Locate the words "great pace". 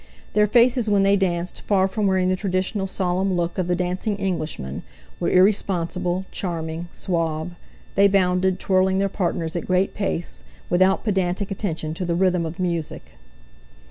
9.67-10.41